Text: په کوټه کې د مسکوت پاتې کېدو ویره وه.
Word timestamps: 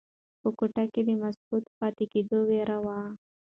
په 0.41 0.49
کوټه 0.57 0.83
کې 0.93 1.01
د 1.07 1.09
مسکوت 1.21 1.65
پاتې 1.77 2.05
کېدو 2.13 2.37
ویره 2.49 2.77
وه. 2.85 2.99